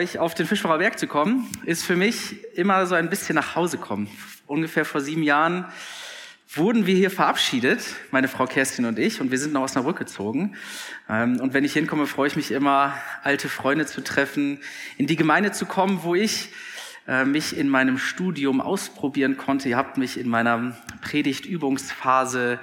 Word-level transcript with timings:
Euch 0.00 0.18
auf 0.18 0.34
den 0.34 0.46
Fischbacher 0.46 0.78
Berg 0.78 0.98
zu 0.98 1.06
kommen, 1.06 1.46
ist 1.66 1.84
für 1.84 1.94
mich 1.94 2.42
immer 2.54 2.86
so 2.86 2.94
ein 2.94 3.10
bisschen 3.10 3.34
nach 3.34 3.54
Hause 3.54 3.76
kommen. 3.76 4.08
Ungefähr 4.46 4.86
vor 4.86 5.02
sieben 5.02 5.22
Jahren 5.22 5.66
wurden 6.54 6.86
wir 6.86 6.94
hier 6.94 7.10
verabschiedet, 7.10 7.84
meine 8.10 8.26
Frau 8.26 8.46
Kerstin 8.46 8.86
und 8.86 8.98
ich, 8.98 9.20
und 9.20 9.30
wir 9.30 9.36
sind 9.36 9.52
nach 9.52 9.60
Osnabrück 9.60 9.98
gezogen. 9.98 10.56
Ähm, 11.06 11.38
und 11.38 11.52
wenn 11.52 11.64
ich 11.64 11.74
hinkomme, 11.74 12.06
freue 12.06 12.28
ich 12.28 12.36
mich 12.36 12.50
immer, 12.50 12.94
alte 13.24 13.50
Freunde 13.50 13.84
zu 13.84 14.00
treffen, 14.00 14.60
in 14.96 15.06
die 15.06 15.16
Gemeinde 15.16 15.52
zu 15.52 15.66
kommen, 15.66 16.02
wo 16.02 16.14
ich 16.14 16.48
mich 17.24 17.56
in 17.56 17.68
meinem 17.68 17.98
Studium 17.98 18.60
ausprobieren 18.60 19.36
konnte. 19.36 19.68
Ihr 19.68 19.76
habt 19.76 19.96
mich 19.96 20.18
in 20.18 20.28
meiner 20.28 20.76
Predigtübungsphase 21.00 22.58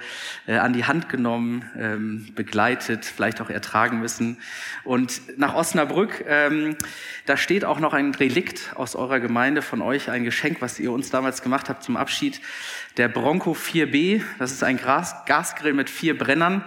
äh, 0.46 0.56
an 0.56 0.72
die 0.72 0.84
Hand 0.84 1.08
genommen, 1.08 1.64
ähm, 1.76 2.28
begleitet, 2.34 3.04
vielleicht 3.04 3.40
auch 3.40 3.50
ertragen 3.50 4.00
müssen. 4.00 4.38
Und 4.84 5.38
nach 5.38 5.54
Osnabrück, 5.54 6.24
ähm, 6.26 6.76
da 7.26 7.36
steht 7.36 7.64
auch 7.64 7.80
noch 7.80 7.92
ein 7.92 8.14
Relikt 8.14 8.72
aus 8.74 8.96
eurer 8.96 9.20
Gemeinde 9.20 9.60
von 9.62 9.82
euch, 9.82 10.10
ein 10.10 10.24
Geschenk, 10.24 10.60
was 10.60 10.78
ihr 10.78 10.92
uns 10.92 11.10
damals 11.10 11.42
gemacht 11.42 11.68
habt 11.68 11.82
zum 11.82 11.96
Abschied. 11.96 12.40
Der 12.96 13.08
Bronco 13.08 13.52
4B, 13.52 14.22
das 14.38 14.52
ist 14.52 14.64
ein 14.64 14.78
Gas 14.78 15.14
Gasgrill 15.26 15.74
mit 15.74 15.90
vier 15.90 16.16
Brennern. 16.16 16.64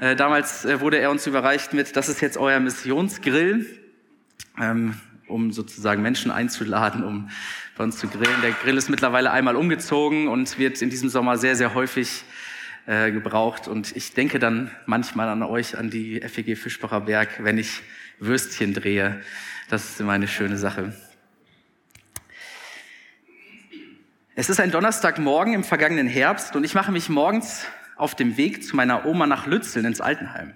Äh, 0.00 0.16
damals 0.16 0.64
äh, 0.64 0.80
wurde 0.80 0.98
er 0.98 1.10
uns 1.10 1.26
überreicht 1.26 1.72
mit, 1.72 1.94
das 1.96 2.08
ist 2.08 2.20
jetzt 2.20 2.36
euer 2.36 2.58
Missionsgrill. 2.58 3.66
Ähm, 4.60 4.94
um 5.32 5.50
sozusagen 5.50 6.02
Menschen 6.02 6.30
einzuladen, 6.30 7.02
um 7.02 7.30
bei 7.76 7.84
uns 7.84 7.98
zu 7.98 8.06
grillen. 8.06 8.40
Der 8.42 8.52
Grill 8.52 8.76
ist 8.76 8.90
mittlerweile 8.90 9.32
einmal 9.32 9.56
umgezogen 9.56 10.28
und 10.28 10.58
wird 10.58 10.82
in 10.82 10.90
diesem 10.90 11.08
Sommer 11.08 11.38
sehr, 11.38 11.56
sehr 11.56 11.74
häufig 11.74 12.24
äh, 12.86 13.10
gebraucht. 13.10 13.66
Und 13.68 13.96
ich 13.96 14.12
denke 14.12 14.38
dann 14.38 14.70
manchmal 14.86 15.28
an 15.28 15.42
euch, 15.42 15.78
an 15.78 15.90
die 15.90 16.20
FEG 16.20 16.56
Fischbacher 16.56 17.00
Berg, 17.00 17.42
wenn 17.42 17.58
ich 17.58 17.80
Würstchen 18.18 18.74
drehe. 18.74 19.20
Das 19.68 19.90
ist 19.90 20.00
immer 20.00 20.12
eine 20.12 20.28
schöne 20.28 20.58
Sache. 20.58 20.92
Es 24.34 24.48
ist 24.48 24.60
ein 24.60 24.70
Donnerstagmorgen 24.70 25.52
im 25.52 25.64
vergangenen 25.64 26.06
Herbst 26.06 26.56
und 26.56 26.64
ich 26.64 26.74
mache 26.74 26.90
mich 26.90 27.08
morgens 27.08 27.66
auf 27.96 28.14
dem 28.14 28.36
Weg 28.36 28.64
zu 28.64 28.76
meiner 28.76 29.04
Oma 29.04 29.26
nach 29.26 29.46
Lützeln 29.46 29.84
ins 29.84 30.00
Altenheim. 30.00 30.54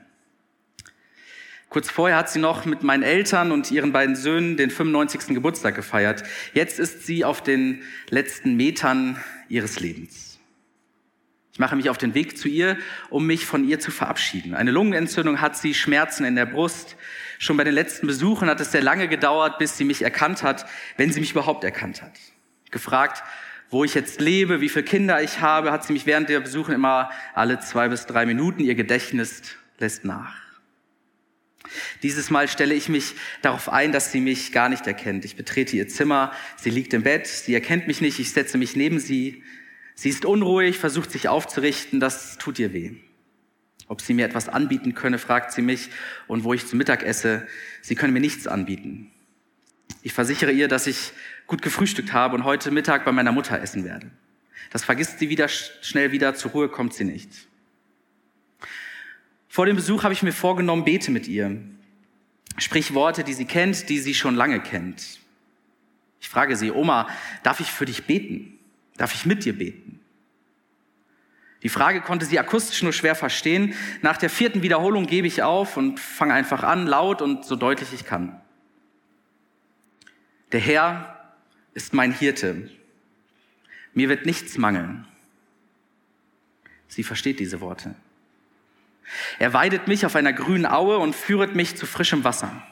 Kurz 1.69 1.91
vorher 1.91 2.17
hat 2.17 2.31
sie 2.31 2.39
noch 2.39 2.65
mit 2.65 2.83
meinen 2.83 3.03
Eltern 3.03 3.51
und 3.51 3.71
ihren 3.71 3.93
beiden 3.93 4.15
Söhnen 4.15 4.57
den 4.57 4.71
95. 4.71 5.35
Geburtstag 5.35 5.75
gefeiert. 5.75 6.23
Jetzt 6.55 6.79
ist 6.79 7.07
sie 7.07 7.25
auf 7.25 7.43
den 7.43 7.83
letzten 8.09 8.57
Metern 8.57 9.19
ihres 9.49 9.81
Lebens. 9.81 10.39
Ich 11.53 11.59
mache 11.59 11.75
mich 11.75 11.89
auf 11.89 11.99
den 11.99 12.15
Weg 12.15 12.37
zu 12.37 12.49
ihr, 12.49 12.77
um 13.09 13.27
mich 13.27 13.47
von 13.47 13.67
ihr 13.67 13.81
zu 13.81 13.91
verabschieden. 13.91 14.55
Eine 14.55 14.71
Lungenentzündung 14.71 15.41
hat 15.41 15.57
sie, 15.57 15.75
Schmerzen 15.75 16.25
in 16.25 16.37
der 16.37 16.47
Brust. 16.47 16.97
Schon 17.39 17.57
bei 17.57 17.65
den 17.65 17.75
letzten 17.75 18.07
Besuchen 18.07 18.49
hat 18.49 18.61
es 18.61 18.73
sehr 18.73 18.83
lange 18.83 19.09
gedauert, 19.09 19.59
bis 19.59 19.77
sie 19.77 19.85
mich 19.85 20.03
erkannt 20.03 20.43
hat, 20.43 20.67
wenn 20.99 21.13
sie 21.13 21.21
mich 21.21 21.33
überhaupt 21.33 21.65
erkannt 21.65 22.03
hat. 22.03 22.13
Gefragt, 22.71 23.25
wo 23.71 23.85
ich 23.85 23.95
jetzt 23.95 24.21
lebe, 24.21 24.61
wie 24.61 24.69
viele 24.69 24.85
Kinder 24.85 25.23
ich 25.23 25.41
habe, 25.41 25.73
hat 25.73 25.85
sie 25.85 25.93
mich 25.93 26.07
während 26.07 26.29
der 26.29 26.41
Besuche 26.41 26.75
immer 26.75 27.11
alle 27.35 27.59
zwei 27.59 27.89
bis 27.89 28.07
drei 28.07 28.27
Minuten, 28.27 28.61
ihr 28.61 28.75
Gedächtnis 28.75 29.43
lässt 29.79 30.05
nach. 30.05 30.46
Dieses 32.03 32.31
Mal 32.31 32.49
stelle 32.49 32.75
ich 32.75 32.89
mich 32.89 33.15
darauf 33.43 33.69
ein, 33.69 33.93
dass 33.93 34.13
sie 34.13 34.21
mich 34.21 34.53
gar 34.53 34.69
nicht 34.69 34.87
erkennt. 34.87 35.25
Ich 35.25 35.37
betrete 35.37 35.77
ihr 35.77 35.89
Zimmer, 35.89 36.33
sie 36.57 36.71
liegt 36.71 36.93
im 36.95 37.03
Bett, 37.03 37.27
sie 37.27 37.55
erkennt 37.55 37.87
mich 37.87 38.01
nicht, 38.01 38.19
ich 38.19 38.33
setze 38.33 38.59
mich 38.59 38.77
neben 38.77 38.99
sie. 38.99 39.43
Sie 39.95 40.11
ist 40.11 40.25
unruhig, 40.25 40.79
versucht 40.79 41.11
sich 41.11 41.29
aufzurichten, 41.29 42.01
das 42.01 42.39
tut 42.39 42.59
ihr 42.59 42.73
weh. 42.73 42.93
Ob 43.89 44.01
sie 44.01 44.15
mir 44.15 44.27
etwas 44.27 44.49
anbieten 44.49 44.95
könne, 44.95 45.19
fragt 45.19 45.53
sie 45.53 45.63
mich, 45.63 45.91
und 46.27 46.45
wo 46.45 46.53
ich 46.53 46.67
zu 46.67 46.77
Mittag 46.77 47.03
esse, 47.03 47.47
sie 47.83 47.95
könne 47.95 48.13
mir 48.13 48.21
nichts 48.21 48.47
anbieten. 48.47 49.11
Ich 50.03 50.13
versichere 50.13 50.53
ihr, 50.53 50.69
dass 50.69 50.87
ich 50.87 51.13
gut 51.47 51.63
gefrühstückt 51.63 52.13
habe 52.13 52.35
und 52.35 52.45
heute 52.45 52.71
Mittag 52.71 53.05
bei 53.05 53.13
meiner 53.13 53.33
Mutter 53.33 53.61
essen 53.61 53.85
werde. 53.85 54.11
Das 54.71 54.85
vergisst 54.85 55.19
sie 55.19 55.29
wieder 55.29 55.49
schnell 55.49 56.13
wieder, 56.13 56.35
zur 56.35 56.51
Ruhe 56.51 56.69
kommt 56.69 56.95
sie 56.95 57.05
nicht. 57.05 57.31
Vor 59.57 59.65
dem 59.65 59.77
Besuch 59.77 60.03
habe 60.03 60.13
ich 60.13 60.23
mir 60.23 60.35
vorgenommen, 60.35 60.85
bete 60.85 61.11
mit 61.11 61.29
ihr. 61.29 61.59
Sprich 62.59 62.93
Worte, 62.93 63.25
die 63.25 63.33
sie 63.33 63.47
kennt, 63.47 63.89
die 63.89 64.01
sie 64.01 64.13
schon 64.13 64.35
lange 64.35 64.61
kennt. 64.61 65.19
Ich 66.21 66.29
frage 66.29 66.57
sie, 66.57 66.71
Oma, 66.71 67.09
darf 67.43 67.61
ich 67.61 67.73
für 67.73 67.87
dich 67.87 68.05
beten? 68.05 68.59
Darf 68.99 69.15
ich 69.15 69.25
mit 69.25 69.47
dir 69.47 69.57
beten? 69.57 69.99
Die 71.63 71.71
Frage 71.71 72.03
konnte 72.03 72.27
sie 72.27 72.39
akustisch 72.39 72.83
nur 72.83 72.93
schwer 72.93 73.15
verstehen. 73.15 73.73
Nach 74.03 74.19
der 74.19 74.29
vierten 74.29 74.61
Wiederholung 74.61 75.07
gebe 75.07 75.27
ich 75.27 75.43
auf 75.43 75.79
und 75.79 76.01
fange 76.01 76.35
einfach 76.35 76.63
an, 76.63 76.87
laut 76.87 77.23
und 77.23 77.47
so 77.47 77.57
deutlich 77.57 77.95
ich 77.95 78.05
kann. 78.05 78.39
Der 80.53 80.61
Herr 80.61 81.33
ist 81.73 81.95
mein 81.95 82.13
Hirte. 82.13 82.71
Mir 83.95 84.11
wird 84.11 84.27
nichts 84.27 84.59
mangeln. 84.59 85.07
Sie 86.89 87.03
versteht 87.03 87.41
diese 87.41 87.63
Worte. 87.63 87.95
Er 89.39 89.53
weidet 89.53 89.89
mich 89.89 90.05
auf 90.07 90.17
einer 90.17 90.33
grünen 90.33 90.67
Aue 90.67 90.99
und 90.99 91.15
führet 91.15 91.55
mich 91.55 91.77
zu 91.77 91.87
frischem 91.87 92.25
Wasser. 92.25 92.63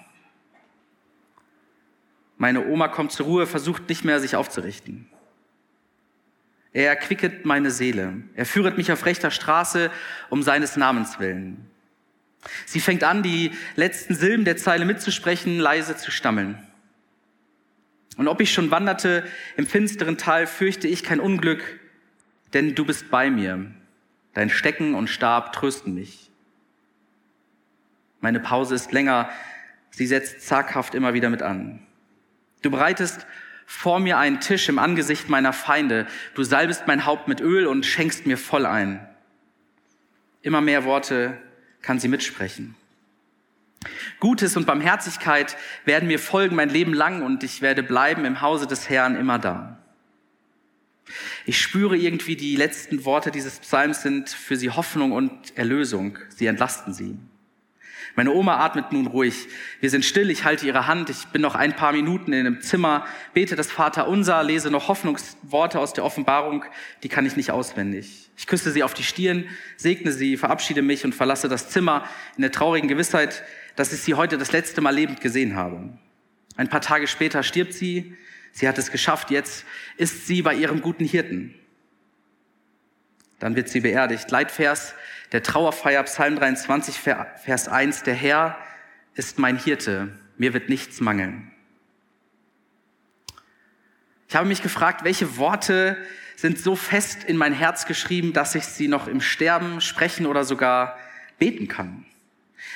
Meine 2.37 2.67
Oma 2.67 2.89
kommt 2.89 3.13
zur 3.13 3.27
Ruhe, 3.27 3.47
versucht 3.47 3.89
nicht 3.89 4.05
mehr, 4.05 4.21
sich 4.21 4.37
aufzurichten. 4.37 5.09
Er 6.73 6.89
erquicket 6.89 7.45
meine 7.45 7.71
Seele. 7.71 8.23
Er 8.35 8.47
führet 8.47 8.77
mich 8.77 8.91
auf 8.91 9.07
rechter 9.07 9.31
Straße 9.31 9.91
um 10.29 10.43
seines 10.43 10.77
Namens 10.77 11.21
willen. 11.21 11.71
Sie 12.67 12.81
fängt 12.81 13.05
an, 13.05 13.23
die 13.23 13.53
letzten 13.77 14.15
Silben 14.15 14.45
der 14.45 14.57
Zeile 14.57 14.85
mitzusprechen, 14.85 15.59
leise 15.59 15.97
zu 15.97 16.11
stammeln. 16.11 16.59
Und 18.17 18.29
ob 18.29 18.41
ich 18.41 18.53
schon 18.53 18.71
wanderte 18.71 19.25
im 19.57 19.67
finsteren 19.67 20.19
Tal, 20.19 20.47
fürchte 20.47 20.89
ich 20.89 21.03
kein 21.03 21.21
Unglück, 21.21 21.81
denn 22.53 22.75
du 22.75 22.85
bist 22.85 23.11
bei 23.11 23.31
mir. 23.31 23.67
Dein 24.35 24.51
Stecken 24.51 24.95
und 24.95 25.09
Stab 25.09 25.53
trösten 25.53 25.95
mich. 25.95 26.31
Meine 28.21 28.41
Pause 28.41 28.75
ist 28.75 28.93
länger. 28.93 29.31
Sie 29.91 30.07
setzt 30.07 30.43
zaghaft 30.43 30.95
immer 30.95 31.15
wieder 31.15 31.31
mit 31.31 31.43
an. 31.43 31.87
Du 32.63 32.71
bereitest 32.71 33.27
vor 33.67 34.01
mir 34.01 34.19
einen 34.19 34.41
Tisch 34.41 34.69
im 34.69 34.79
Angesicht 34.79 35.29
meiner 35.29 35.53
Feinde. 35.53 36.07
Du 36.35 36.43
salbest 36.43 36.87
mein 36.87 37.07
Haupt 37.07 37.29
mit 37.29 37.41
Öl 37.41 37.67
und 37.67 37.87
schenkst 37.87 38.27
mir 38.27 38.37
voll 38.37 38.67
ein. 38.67 39.07
Immer 40.43 40.61
mehr 40.61 40.85
Worte 40.85 41.39
kann 41.81 41.99
sie 41.99 42.09
mitsprechen. 42.09 42.75
Gutes 44.21 44.57
und 44.57 44.67
Barmherzigkeit 44.67 45.57
werden 45.85 46.07
mir 46.07 46.19
folgen 46.19 46.57
mein 46.57 46.71
Leben 46.71 46.95
lang 46.95 47.23
und 47.23 47.45
ich 47.45 47.63
werde 47.63 47.83
bleiben 47.83 48.25
im 48.25 48.41
Hause 48.41 48.67
des 48.67 48.89
Herrn 48.89 49.17
immer 49.17 49.39
da. 49.39 49.79
Ich 51.47 51.61
spüre 51.61 51.97
irgendwie, 51.97 52.37
die 52.37 52.57
letzten 52.57 53.05
Worte 53.05 53.31
dieses 53.31 53.59
Psalms 53.61 54.03
sind 54.03 54.31
für 54.31 54.57
sie 54.57 54.71
Hoffnung 54.71 55.13
und 55.13 55.57
Erlösung. 55.57 56.19
Sie 56.29 56.47
entlasten 56.47 56.93
sie. 56.93 57.17
Meine 58.17 58.33
Oma 58.33 58.59
atmet 58.59 58.93
nun 58.93 59.09
ruhig. 59.09 59.49
Wir 59.81 59.91
sind 59.91 60.05
still, 60.05 60.31
ich 60.31 60.45
halte 60.45 60.67
ihre 60.67 60.87
Hand, 60.87 61.11
ich 61.11 61.27
bin 61.29 61.43
noch 61.43 61.57
ein 61.57 61.75
paar 61.75 61.93
Minuten 61.93 62.33
in 62.33 62.47
einem 62.47 62.61
Zimmer, 62.61 63.07
bete 63.33 63.57
das 63.57 63.73
Vater 63.73 64.07
unser, 64.07 64.45
lese 64.45 64.71
noch 64.71 64.87
Hoffnungsworte 64.87 65.81
aus 65.81 65.95
der 65.95 66.05
Offenbarung, 66.05 66.65
die 67.03 67.09
kann 67.09 67.27
ich 67.27 67.37
nicht 67.37 67.51
auswendig. 67.51 68.31
Ich 68.37 68.47
küsse 68.47 68.71
sie 68.71 68.85
auf 68.85 68.95
die 68.95 69.03
Stirn, 69.03 69.47
segne 69.77 70.13
sie, 70.13 70.37
verabschiede 70.37 70.83
mich 70.83 71.05
und 71.05 71.15
verlasse 71.15 71.49
das 71.49 71.71
Zimmer 71.71 72.09
in 72.37 72.43
der 72.43 72.53
traurigen 72.53 72.89
Gewissheit, 72.89 73.43
dass 73.75 73.93
ich 73.93 74.01
sie 74.01 74.15
heute 74.15 74.39
das 74.39 74.53
letzte 74.53 74.81
Mal 74.81 74.95
lebend 74.95 75.21
gesehen 75.21 75.57
habe. 75.57 75.99
Ein 76.57 76.69
paar 76.69 76.81
Tage 76.81 77.09
später 77.09 77.43
stirbt 77.43 77.73
sie, 77.73 78.15
sie 78.55 78.67
hat 78.67 78.79
es 78.79 78.91
geschafft, 78.91 79.31
jetzt 79.31 79.67
ist 79.99 80.27
sie 80.27 80.41
bei 80.41 80.55
ihrem 80.55 80.81
guten 80.81 81.05
Hirten. 81.05 81.55
Dann 83.41 83.57
wird 83.57 83.69
sie 83.69 83.81
beerdigt. 83.81 84.31
Leitvers 84.31 84.95
der 85.33 85.43
Trauerfeier, 85.43 86.03
Psalm 86.05 86.37
23, 86.37 86.99
Vers 86.99 87.69
1, 87.69 88.05
der 88.05 88.15
Herr 88.15 88.57
ist 89.15 89.39
mein 89.39 89.59
Hirte, 89.59 90.19
mir 90.39 90.55
wird 90.55 90.69
nichts 90.69 91.01
mangeln. 91.01 91.51
Ich 94.29 94.37
habe 94.37 94.49
mich 94.49 94.63
gefragt, 94.63 95.05
welche 95.05 95.37
Worte 95.37 95.97
sind 96.37 96.59
so 96.59 96.77
fest 96.77 97.25
in 97.25 97.37
mein 97.37 97.53
Herz 97.53 97.87
geschrieben, 97.87 98.33
dass 98.33 98.55
ich 98.55 98.65
sie 98.65 98.89
noch 98.89 99.09
im 99.09 99.21
Sterben 99.21 99.81
sprechen 99.81 100.27
oder 100.27 100.45
sogar 100.45 100.99
beten 101.39 101.69
kann. 101.69 102.07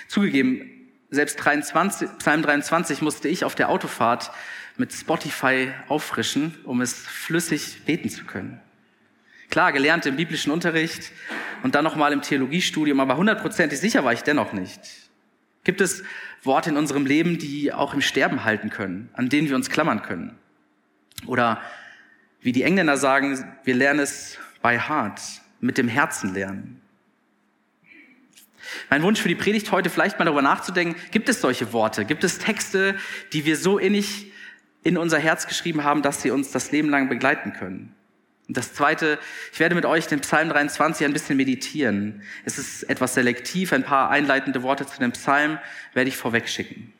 Zugegeben, 0.08 0.70
selbst 1.10 1.36
23, 1.36 2.18
Psalm 2.18 2.42
23 2.42 3.02
musste 3.02 3.28
ich 3.28 3.44
auf 3.44 3.54
der 3.54 3.68
Autofahrt 3.70 4.30
mit 4.78 4.92
Spotify 4.92 5.72
auffrischen, 5.88 6.56
um 6.64 6.80
es 6.80 6.94
flüssig 6.94 7.84
beten 7.84 8.08
zu 8.08 8.24
können. 8.24 8.60
Klar, 9.50 9.72
gelernt 9.72 10.06
im 10.06 10.16
biblischen 10.16 10.52
Unterricht 10.52 11.10
und 11.62 11.74
dann 11.74 11.84
nochmal 11.84 12.12
im 12.12 12.22
Theologiestudium, 12.22 13.00
aber 13.00 13.16
hundertprozentig 13.16 13.78
sicher 13.78 14.04
war 14.04 14.12
ich 14.12 14.22
dennoch 14.22 14.52
nicht. 14.52 14.80
Gibt 15.64 15.80
es 15.80 16.04
Worte 16.42 16.70
in 16.70 16.76
unserem 16.76 17.06
Leben, 17.06 17.38
die 17.38 17.72
auch 17.72 17.92
im 17.92 18.00
Sterben 18.00 18.44
halten 18.44 18.70
können, 18.70 19.10
an 19.14 19.28
denen 19.28 19.48
wir 19.48 19.56
uns 19.56 19.70
klammern 19.70 20.02
können? 20.02 20.38
Oder 21.26 21.60
wie 22.40 22.52
die 22.52 22.62
Engländer 22.62 22.96
sagen, 22.96 23.44
wir 23.64 23.74
lernen 23.74 24.00
es 24.00 24.38
by 24.62 24.78
heart, 24.78 25.20
mit 25.60 25.76
dem 25.76 25.88
Herzen 25.88 26.32
lernen. 26.34 26.80
Mein 28.90 29.02
Wunsch 29.02 29.20
für 29.20 29.28
die 29.28 29.34
Predigt 29.34 29.72
heute 29.72 29.90
vielleicht 29.90 30.18
mal 30.18 30.26
darüber 30.26 30.42
nachzudenken, 30.42 31.00
gibt 31.10 31.28
es 31.28 31.40
solche 31.40 31.72
Worte? 31.72 32.04
Gibt 32.04 32.22
es 32.22 32.38
Texte, 32.38 32.96
die 33.32 33.44
wir 33.44 33.56
so 33.56 33.78
innig 33.78 34.30
in 34.82 34.96
unser 34.96 35.18
Herz 35.18 35.46
geschrieben 35.46 35.84
haben, 35.84 36.02
dass 36.02 36.22
sie 36.22 36.30
uns 36.30 36.50
das 36.50 36.72
Leben 36.72 36.88
lang 36.88 37.08
begleiten 37.08 37.52
können? 37.52 37.94
Und 38.48 38.56
das 38.56 38.72
Zweite, 38.72 39.18
ich 39.52 39.60
werde 39.60 39.74
mit 39.74 39.84
euch 39.84 40.06
den 40.06 40.20
Psalm 40.20 40.48
23 40.48 41.06
ein 41.06 41.12
bisschen 41.12 41.36
meditieren. 41.36 42.22
Es 42.46 42.56
ist 42.58 42.84
etwas 42.84 43.12
selektiv, 43.12 43.74
ein 43.74 43.84
paar 43.84 44.10
einleitende 44.10 44.62
Worte 44.62 44.86
zu 44.86 44.98
dem 44.98 45.12
Psalm 45.12 45.58
werde 45.92 46.08
ich 46.08 46.16
vorweg 46.16 46.48
schicken. 46.48 46.94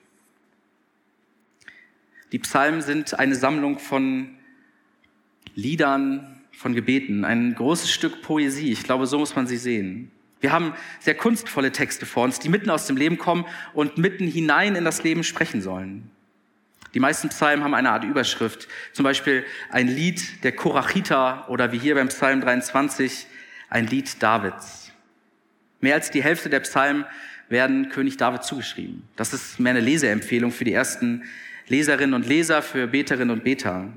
Die 2.33 2.39
Psalmen 2.39 2.83
sind 2.83 3.19
eine 3.19 3.35
Sammlung 3.35 3.79
von 3.79 4.37
Liedern, 5.55 6.43
von 6.53 6.75
Gebeten, 6.75 7.25
ein 7.25 7.55
großes 7.55 7.91
Stück 7.91 8.21
Poesie. 8.21 8.71
Ich 8.71 8.83
glaube, 8.83 9.07
so 9.07 9.19
muss 9.19 9.35
man 9.35 9.47
sie 9.47 9.57
sehen. 9.57 10.11
Wir 10.41 10.53
haben 10.53 10.75
sehr 11.01 11.15
kunstvolle 11.15 11.73
Texte 11.73 12.05
vor 12.05 12.25
uns, 12.25 12.39
die 12.39 12.51
mitten 12.51 12.69
aus 12.69 12.87
dem 12.87 12.97
Leben 12.97 13.17
kommen 13.17 13.47
und 13.73 13.97
mitten 13.97 14.27
hinein 14.27 14.77
in 14.77 14.85
das 14.85 15.03
Leben 15.03 15.25
sprechen 15.25 15.63
sollen. 15.63 16.11
Die 16.95 17.01
meisten 17.01 17.29
Psalmen 17.29 17.65
haben 17.65 17.75
eine 17.75 17.91
Art 17.91 18.05
Überschrift, 18.05 18.69
zum 18.93 19.05
Beispiel 19.05 19.45
ein 19.71 19.89
Lied 19.89 20.43
der 20.45 20.53
Korachita 20.53 21.47
oder 21.49 21.73
wie 21.73 21.79
hier 21.79 21.95
beim 21.95 22.09
Psalm 22.09 22.41
23 22.41 23.27
ein 23.69 23.87
Lied 23.87 24.23
Davids. 24.23 24.91
Mehr 25.81 25.95
als 25.95 26.11
die 26.11 26.23
Hälfte 26.23 26.49
der 26.49 26.61
Psalmen 26.61 27.05
werden 27.49 27.89
König 27.91 28.17
David 28.17 28.43
zugeschrieben. 28.43 29.09
Das 29.17 29.33
ist 29.33 29.61
mehr 29.61 29.71
eine 29.71 29.81
Leseempfehlung 29.81 30.51
für 30.51 30.65
die 30.65 30.73
ersten 30.73 31.25
Leserinnen 31.69 32.15
und 32.15 32.27
Leser, 32.27 32.63
für 32.63 32.87
Beterinnen 32.87 33.31
und 33.31 33.45
Beter, 33.45 33.89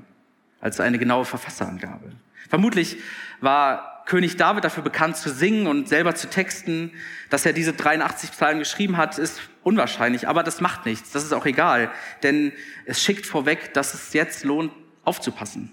als 0.60 0.80
eine 0.80 0.98
genaue 0.98 1.24
Verfasserangabe. 1.24 2.12
Vermutlich 2.48 2.98
war 3.40 4.04
König 4.06 4.36
David 4.36 4.64
dafür 4.64 4.82
bekannt 4.82 5.16
zu 5.16 5.30
singen 5.30 5.66
und 5.66 5.88
selber 5.88 6.14
zu 6.14 6.28
texten. 6.28 6.92
Dass 7.30 7.46
er 7.46 7.52
diese 7.52 7.72
83 7.72 8.30
Psalmen 8.30 8.58
geschrieben 8.58 8.96
hat, 8.96 9.18
ist 9.18 9.40
unwahrscheinlich, 9.62 10.28
aber 10.28 10.42
das 10.42 10.60
macht 10.60 10.86
nichts. 10.86 11.10
Das 11.10 11.24
ist 11.24 11.32
auch 11.32 11.46
egal, 11.46 11.90
denn 12.22 12.52
es 12.84 13.02
schickt 13.02 13.26
vorweg, 13.26 13.74
dass 13.74 13.94
es 13.94 14.12
jetzt 14.12 14.44
lohnt, 14.44 14.72
aufzupassen. 15.04 15.72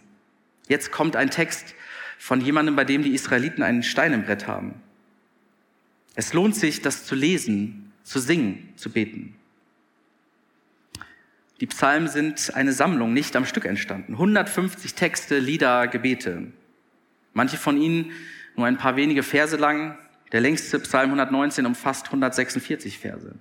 Jetzt 0.68 0.91
kommt 0.91 1.15
ein 1.15 1.30
Text 1.30 1.75
von 2.18 2.41
jemandem, 2.41 2.75
bei 2.75 2.86
dem 2.86 3.03
die 3.03 3.13
Israeliten 3.13 3.63
einen 3.63 3.83
Stein 3.83 4.13
im 4.13 4.24
Brett 4.24 4.47
haben. 4.47 4.81
Es 6.15 6.33
lohnt 6.33 6.56
sich, 6.56 6.81
das 6.81 7.06
zu 7.06 7.15
lesen, 7.15 7.91
zu 8.03 8.19
singen, 8.19 8.74
zu 8.75 8.91
beten. 8.91 9.36
Die 11.62 11.68
Psalmen 11.68 12.07
sind 12.07 12.56
eine 12.56 12.71
Sammlung, 12.71 13.13
nicht 13.13 13.36
am 13.36 13.45
Stück 13.45 13.65
entstanden. 13.65 14.13
150 14.13 14.94
Texte, 14.94 15.39
Lieder, 15.39 15.88
Gebete. 15.88 16.47
Manche 17.33 17.57
von 17.57 17.80
ihnen 17.80 18.12
nur 18.56 18.65
ein 18.65 18.77
paar 18.77 18.95
wenige 18.95 19.24
Verse 19.24 19.57
lang. 19.57 19.97
Der 20.31 20.41
längste 20.41 20.80
Psalm 20.80 21.09
119 21.09 21.65
umfasst 21.65 22.07
146 22.07 22.97
Verse. 22.97 23.36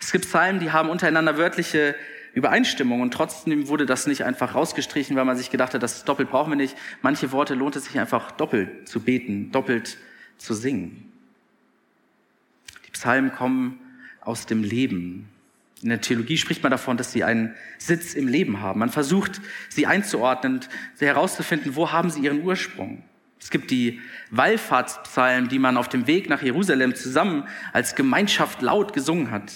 Es 0.00 0.12
gibt 0.12 0.26
Psalmen, 0.26 0.60
die 0.60 0.72
haben 0.72 0.90
untereinander 0.90 1.36
wörtliche 1.36 1.94
Übereinstimmung 2.34 3.00
und 3.00 3.12
trotzdem 3.12 3.68
wurde 3.68 3.86
das 3.86 4.06
nicht 4.06 4.24
einfach 4.24 4.54
rausgestrichen, 4.54 5.16
weil 5.16 5.24
man 5.24 5.36
sich 5.36 5.50
gedacht 5.50 5.74
hat, 5.74 5.82
das 5.82 6.04
doppelt 6.04 6.30
brauchen 6.30 6.50
wir 6.50 6.56
nicht. 6.56 6.76
Manche 7.02 7.32
Worte 7.32 7.54
lohnt 7.54 7.76
es 7.76 7.84
sich 7.84 7.98
einfach 7.98 8.30
doppelt 8.32 8.88
zu 8.88 9.00
beten, 9.00 9.50
doppelt 9.50 9.98
zu 10.36 10.54
singen. 10.54 11.12
Die 12.86 12.90
Psalmen 12.92 13.32
kommen 13.32 13.80
aus 14.20 14.46
dem 14.46 14.62
Leben. 14.62 15.28
In 15.82 15.90
der 15.90 16.00
Theologie 16.00 16.36
spricht 16.36 16.62
man 16.62 16.70
davon, 16.70 16.96
dass 16.96 17.12
sie 17.12 17.24
einen 17.24 17.54
Sitz 17.78 18.14
im 18.14 18.28
Leben 18.28 18.60
haben. 18.60 18.80
Man 18.80 18.90
versucht, 18.90 19.40
sie 19.68 19.86
einzuordnen, 19.86 20.60
sie 20.94 21.06
herauszufinden, 21.06 21.76
wo 21.76 21.92
haben 21.92 22.10
sie 22.10 22.20
ihren 22.20 22.42
Ursprung. 22.42 23.02
Es 23.40 23.50
gibt 23.50 23.70
die 23.70 24.00
Wallfahrtspsalmen, 24.30 25.48
die 25.48 25.58
man 25.58 25.76
auf 25.76 25.88
dem 25.88 26.06
Weg 26.06 26.28
nach 26.28 26.42
Jerusalem 26.42 26.94
zusammen 26.94 27.48
als 27.72 27.94
Gemeinschaft 27.94 28.62
laut 28.62 28.92
gesungen 28.92 29.30
hat. 29.30 29.52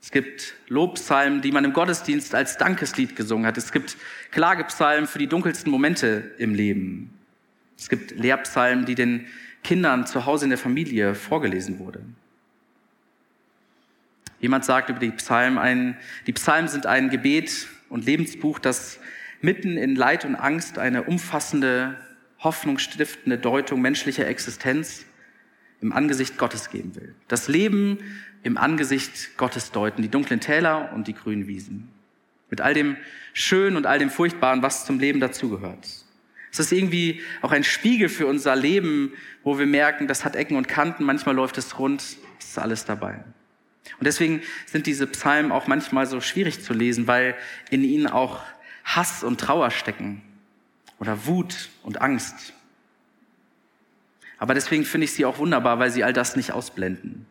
Es 0.00 0.10
gibt 0.10 0.54
Lobpsalmen, 0.68 1.42
die 1.42 1.52
man 1.52 1.64
im 1.64 1.72
Gottesdienst 1.72 2.34
als 2.34 2.56
Dankeslied 2.56 3.16
gesungen 3.16 3.46
hat. 3.46 3.58
Es 3.58 3.72
gibt 3.72 3.96
Klagepsalmen 4.30 5.06
für 5.06 5.18
die 5.18 5.26
dunkelsten 5.26 5.70
Momente 5.70 6.32
im 6.38 6.54
Leben. 6.54 7.10
Es 7.76 7.88
gibt 7.88 8.12
Lehrpsalmen, 8.12 8.84
die 8.84 8.94
den 8.94 9.26
Kindern 9.62 10.06
zu 10.06 10.24
Hause 10.24 10.46
in 10.46 10.50
der 10.50 10.58
Familie 10.58 11.14
vorgelesen 11.14 11.78
wurden. 11.78 12.16
Jemand 14.40 14.64
sagt 14.64 14.88
über 14.88 15.00
die 15.00 15.10
Psalmen, 15.10 15.58
ein, 15.58 15.96
die 16.26 16.32
Psalmen 16.32 16.68
sind 16.68 16.86
ein 16.86 17.10
Gebet 17.10 17.68
und 17.88 18.04
Lebensbuch, 18.04 18.58
das 18.58 19.00
mitten 19.40 19.76
in 19.76 19.96
Leid 19.96 20.24
und 20.24 20.36
Angst 20.36 20.78
eine 20.78 21.02
umfassende, 21.02 21.96
hoffnungsstiftende 22.40 23.38
Deutung 23.38 23.80
menschlicher 23.80 24.26
Existenz 24.26 25.04
im 25.80 25.92
Angesicht 25.92 26.38
Gottes 26.38 26.70
geben 26.70 26.94
will. 26.96 27.14
Das 27.28 27.48
Leben 27.48 27.98
im 28.42 28.56
Angesicht 28.56 29.36
Gottes 29.36 29.70
deuten, 29.70 30.02
die 30.02 30.08
dunklen 30.08 30.40
Täler 30.40 30.92
und 30.94 31.08
die 31.08 31.14
grünen 31.14 31.46
Wiesen. 31.46 31.88
Mit 32.50 32.60
all 32.60 32.74
dem 32.74 32.96
Schönen 33.32 33.76
und 33.76 33.86
all 33.86 33.98
dem 33.98 34.10
Furchtbaren, 34.10 34.62
was 34.62 34.86
zum 34.86 34.98
Leben 34.98 35.20
dazugehört. 35.20 35.86
Es 36.50 36.58
ist 36.58 36.72
irgendwie 36.72 37.20
auch 37.42 37.52
ein 37.52 37.64
Spiegel 37.64 38.08
für 38.08 38.26
unser 38.26 38.56
Leben, 38.56 39.12
wo 39.42 39.58
wir 39.58 39.66
merken, 39.66 40.06
das 40.06 40.24
hat 40.24 40.34
Ecken 40.34 40.56
und 40.56 40.66
Kanten, 40.66 41.04
manchmal 41.04 41.34
läuft 41.34 41.58
es 41.58 41.78
rund, 41.78 42.00
es 42.00 42.18
ist 42.40 42.58
alles 42.58 42.84
dabei. 42.84 43.22
Und 43.98 44.06
deswegen 44.06 44.42
sind 44.66 44.86
diese 44.86 45.06
Psalmen 45.06 45.52
auch 45.52 45.66
manchmal 45.66 46.06
so 46.06 46.20
schwierig 46.20 46.62
zu 46.62 46.72
lesen, 46.72 47.06
weil 47.06 47.34
in 47.70 47.84
ihnen 47.84 48.06
auch 48.06 48.40
Hass 48.84 49.22
und 49.22 49.40
Trauer 49.40 49.70
stecken 49.70 50.22
oder 50.98 51.26
Wut 51.26 51.68
und 51.82 52.00
Angst. 52.00 52.52
Aber 54.38 54.54
deswegen 54.54 54.84
finde 54.84 55.06
ich 55.06 55.12
sie 55.12 55.24
auch 55.24 55.38
wunderbar, 55.38 55.78
weil 55.78 55.90
sie 55.90 56.04
all 56.04 56.12
das 56.12 56.36
nicht 56.36 56.52
ausblenden, 56.52 57.26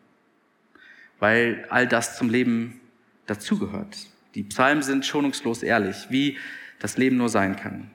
weil 1.18 1.66
all 1.70 1.86
das 1.86 2.16
zum 2.16 2.28
Leben 2.28 2.80
dazugehört. 3.26 3.96
Die 4.34 4.42
Psalmen 4.42 4.82
sind 4.82 5.06
schonungslos 5.06 5.62
ehrlich, 5.62 6.06
wie 6.10 6.38
das 6.78 6.96
Leben 6.96 7.16
nur 7.16 7.28
sein 7.28 7.56
kann. 7.56 7.90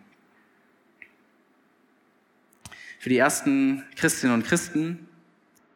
Für 2.99 3.09
die 3.09 3.17
ersten 3.17 3.83
Christinnen 3.95 4.33
und 4.33 4.45
Christen 4.45 5.07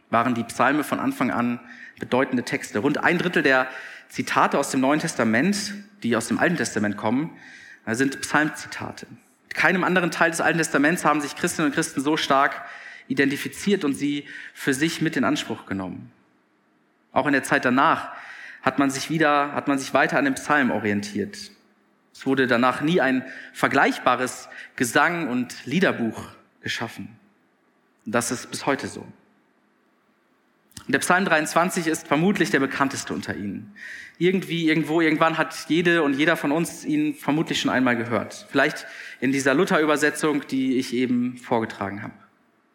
waren 0.10 0.34
die 0.34 0.44
Psalme 0.46 0.84
von 0.84 1.00
Anfang 1.00 1.30
an 1.30 1.60
bedeutende 2.00 2.44
Texte. 2.44 2.80
Rund 2.80 3.04
ein 3.04 3.18
Drittel 3.18 3.44
der 3.44 3.68
Zitate 4.08 4.58
aus 4.58 4.72
dem 4.72 4.80
Neuen 4.80 5.00
Testament, 5.00 5.74
die 6.04 6.16
aus 6.16 6.28
dem 6.28 6.40
Alten 6.40 6.58
Testament 6.58 6.98
kommen, 6.98 7.32
sind 7.86 8.22
Psalmzitate. 8.22 9.08
Keinem 9.58 9.84
anderen 9.84 10.12
Teil 10.12 10.30
des 10.30 10.40
Alten 10.40 10.60
Testaments 10.60 11.04
haben 11.04 11.20
sich 11.20 11.36
Christinnen 11.36 11.72
und 11.72 11.74
Christen 11.76 12.00
so 12.00 12.16
stark 12.16 12.64
identifiziert 13.08 13.84
und 13.84 13.96
sie 13.96 14.28
für 14.54 14.74
sich 14.74 15.02
mit 15.02 15.18
in 15.18 15.24
Anspruch 15.24 15.66
genommen. 15.66 16.12
Auch 17.12 17.26
in 17.26 17.34
der 17.34 17.42
Zeit 17.42 17.66
danach 17.66 18.12
hat 18.62 18.78
man 18.78 18.92
sich 18.92 19.10
wieder, 19.10 19.54
hat 19.54 19.68
man 19.68 19.80
sich 19.80 19.96
weiter 19.96 20.20
an 20.20 20.26
dem 20.26 20.36
Psalm 20.36 20.70
orientiert. 20.70 21.50
Es 22.14 22.26
wurde 22.28 22.46
danach 22.46 22.82
nie 22.82 23.02
ein 23.02 23.26
vergleichbares 23.52 24.48
Gesang- 24.76 25.28
und 25.28 25.66
Liederbuch 25.66 26.30
geschaffen. 26.62 27.18
Und 28.06 28.14
das 28.14 28.30
ist 28.30 28.52
bis 28.52 28.68
heute 28.68 28.88
so. 28.88 29.08
Und 30.88 30.94
der 30.94 31.00
Psalm 31.00 31.26
23 31.26 31.86
ist 31.86 32.08
vermutlich 32.08 32.50
der 32.50 32.62
bekannteste 32.62 33.14
unter 33.14 33.36
ihnen. 33.36 33.76
Irgendwie, 34.20 34.70
irgendwo, 34.70 35.02
irgendwann 35.02 35.38
hat 35.38 35.54
jede 35.68 36.02
und 36.02 36.14
jeder 36.14 36.38
von 36.38 36.54
uns 36.54 36.86
ihn 36.86 37.14
vermutlich 37.14 37.60
schon 37.60 37.70
einmal 37.70 37.98
gehört. 37.98 38.48
Vielleicht 38.50 38.86
in 39.20 39.34
dieser 39.34 39.54
Luther-Übersetzung, 39.54 40.48
die 40.48 40.78
ich 40.78 40.94
eben 40.94 41.38
vorgetragen 41.38 42.02
habe. 42.04 42.14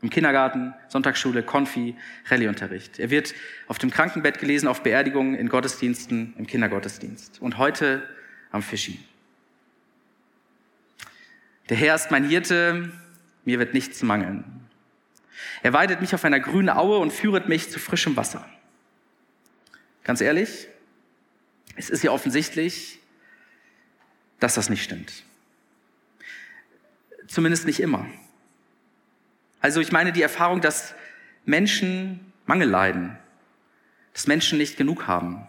Im 0.02 0.10
Kindergarten, 0.10 0.74
Sonntagsschule, 0.88 1.42
Konfi, 1.42 1.96
Rallyeunterricht. 2.26 2.98
Er 2.98 3.08
wird 3.08 3.34
auf 3.66 3.78
dem 3.78 3.90
Krankenbett 3.90 4.38
gelesen, 4.38 4.68
auf 4.68 4.82
Beerdigungen, 4.82 5.34
in 5.34 5.48
Gottesdiensten, 5.48 6.34
im 6.36 6.46
Kindergottesdienst. 6.46 7.40
Und 7.40 7.56
heute 7.56 8.02
am 8.50 8.62
Fischi. 8.62 8.98
Der 11.70 11.78
Herr 11.78 11.94
ist 11.94 12.10
mein 12.10 12.28
Hirte, 12.28 12.92
mir 13.46 13.58
wird 13.58 13.72
nichts 13.72 14.02
mangeln. 14.02 14.61
Er 15.62 15.72
weidet 15.72 16.00
mich 16.00 16.14
auf 16.14 16.24
einer 16.24 16.40
grünen 16.40 16.68
Aue 16.68 16.98
und 16.98 17.12
führet 17.12 17.48
mich 17.48 17.70
zu 17.70 17.78
frischem 17.78 18.16
Wasser. 18.16 18.48
Ganz 20.04 20.20
ehrlich, 20.20 20.66
es 21.76 21.88
ist 21.88 22.02
ja 22.02 22.10
offensichtlich, 22.10 22.98
dass 24.40 24.54
das 24.54 24.68
nicht 24.68 24.82
stimmt. 24.82 25.22
Zumindest 27.28 27.66
nicht 27.66 27.80
immer. 27.80 28.06
Also 29.60 29.80
ich 29.80 29.92
meine 29.92 30.12
die 30.12 30.22
Erfahrung, 30.22 30.60
dass 30.60 30.94
Menschen 31.44 32.32
Mangel 32.46 32.68
leiden, 32.68 33.16
dass 34.12 34.26
Menschen 34.26 34.58
nicht 34.58 34.76
genug 34.76 35.06
haben, 35.06 35.48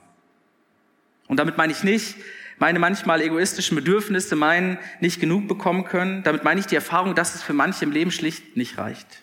Und 1.28 1.38
damit 1.38 1.58
meine 1.58 1.72
ich 1.72 1.84
nicht 1.84 2.16
meine 2.60 2.78
manchmal 2.78 3.22
egoistischen 3.22 3.76
Bedürfnisse 3.76 4.36
meinen, 4.36 4.78
nicht 5.00 5.20
genug 5.20 5.48
bekommen 5.48 5.86
können. 5.86 6.22
Damit 6.24 6.44
meine 6.44 6.60
ich 6.60 6.68
die 6.68 6.76
Erfahrung, 6.76 7.16
dass 7.16 7.34
es 7.34 7.42
für 7.42 7.54
manche 7.54 7.84
im 7.84 7.92
Leben 7.92 8.12
schlicht 8.12 8.56
nicht 8.56 8.78
reicht. 8.78 9.23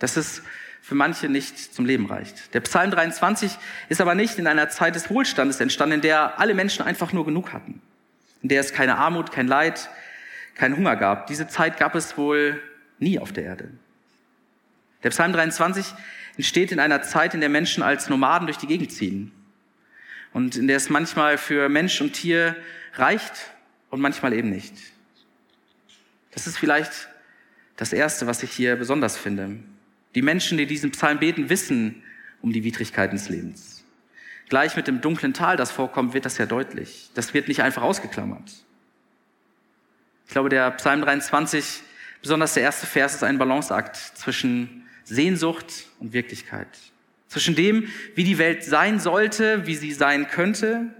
Dass 0.00 0.16
es 0.16 0.42
für 0.82 0.94
manche 0.94 1.28
nicht 1.28 1.74
zum 1.74 1.86
Leben 1.86 2.06
reicht. 2.06 2.52
Der 2.54 2.60
Psalm 2.60 2.90
23 2.90 3.56
ist 3.88 4.00
aber 4.00 4.14
nicht 4.14 4.38
in 4.38 4.46
einer 4.46 4.68
Zeit 4.68 4.96
des 4.96 5.08
Wohlstandes 5.10 5.60
entstanden, 5.60 5.96
in 5.96 6.00
der 6.00 6.40
alle 6.40 6.54
Menschen 6.54 6.84
einfach 6.84 7.12
nur 7.12 7.24
genug 7.24 7.52
hatten. 7.52 7.80
In 8.42 8.48
der 8.48 8.60
es 8.60 8.72
keine 8.72 8.96
Armut, 8.96 9.30
kein 9.30 9.46
Leid, 9.46 9.88
kein 10.54 10.76
Hunger 10.76 10.96
gab. 10.96 11.26
Diese 11.26 11.46
Zeit 11.46 11.78
gab 11.78 11.94
es 11.94 12.16
wohl 12.16 12.60
nie 12.98 13.18
auf 13.18 13.32
der 13.32 13.44
Erde. 13.44 13.70
Der 15.02 15.10
Psalm 15.10 15.32
23 15.32 15.86
entsteht 16.36 16.72
in 16.72 16.80
einer 16.80 17.02
Zeit, 17.02 17.34
in 17.34 17.40
der 17.40 17.48
Menschen 17.48 17.82
als 17.82 18.08
Nomaden 18.08 18.46
durch 18.46 18.58
die 18.58 18.66
Gegend 18.66 18.92
ziehen 18.92 19.32
und 20.32 20.56
in 20.56 20.66
der 20.66 20.76
es 20.76 20.90
manchmal 20.90 21.38
für 21.38 21.68
Mensch 21.68 22.00
und 22.00 22.12
Tier 22.12 22.56
reicht 22.94 23.50
und 23.90 24.00
manchmal 24.00 24.32
eben 24.32 24.50
nicht. 24.50 24.74
Das 26.32 26.46
ist 26.46 26.58
vielleicht 26.58 27.08
das 27.76 27.92
Erste, 27.92 28.26
was 28.26 28.42
ich 28.42 28.52
hier 28.52 28.76
besonders 28.76 29.16
finde. 29.16 29.56
Die 30.14 30.22
Menschen, 30.22 30.58
die 30.58 30.66
diesen 30.66 30.90
Psalm 30.90 31.18
beten, 31.18 31.48
wissen 31.48 32.02
um 32.42 32.52
die 32.52 32.64
Widrigkeiten 32.64 33.16
des 33.16 33.28
Lebens. 33.28 33.84
Gleich 34.48 34.74
mit 34.74 34.88
dem 34.88 35.00
dunklen 35.00 35.32
Tal, 35.32 35.56
das 35.56 35.70
vorkommt, 35.70 36.14
wird 36.14 36.24
das 36.24 36.38
ja 36.38 36.46
deutlich. 36.46 37.10
Das 37.14 37.34
wird 37.34 37.46
nicht 37.46 37.62
einfach 37.62 37.82
ausgeklammert. 37.82 38.50
Ich 40.26 40.32
glaube, 40.32 40.48
der 40.48 40.70
Psalm 40.72 41.02
23, 41.02 41.82
besonders 42.20 42.54
der 42.54 42.64
erste 42.64 42.86
Vers, 42.86 43.14
ist 43.14 43.22
ein 43.22 43.38
Balanceakt 43.38 43.96
zwischen 43.96 44.88
Sehnsucht 45.04 45.86
und 46.00 46.12
Wirklichkeit. 46.12 46.68
Zwischen 47.28 47.54
dem, 47.54 47.88
wie 48.16 48.24
die 48.24 48.38
Welt 48.38 48.64
sein 48.64 48.98
sollte, 48.98 49.66
wie 49.66 49.76
sie 49.76 49.92
sein 49.92 50.26
könnte, 50.26 50.94